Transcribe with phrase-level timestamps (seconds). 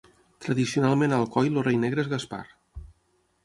[0.45, 2.43] Tradicionalment a Alcoi el rei negre és Gaspar.